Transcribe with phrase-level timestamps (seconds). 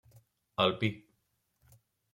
[0.65, 0.89] El pi.